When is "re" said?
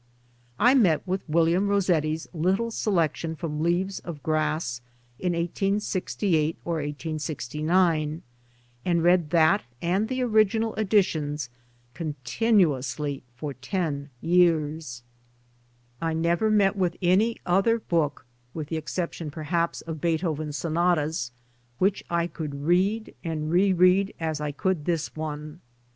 23.51-23.71